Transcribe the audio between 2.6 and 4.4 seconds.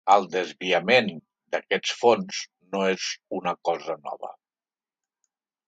no és una cosa nova.